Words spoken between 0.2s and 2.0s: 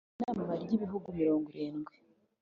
inama ry'ibihugu mirogwirindwi